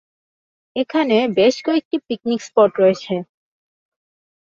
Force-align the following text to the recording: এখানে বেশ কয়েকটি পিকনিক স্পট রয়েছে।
এখানে 0.75 1.17
বেশ 1.37 1.55
কয়েকটি 1.65 1.95
পিকনিক 2.07 2.39
স্পট 2.41 2.71
রয়েছে। 2.77 3.13